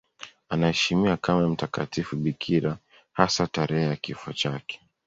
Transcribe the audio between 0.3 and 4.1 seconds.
Anaheshimiwa kama mtakatifu bikira, hasa tarehe ya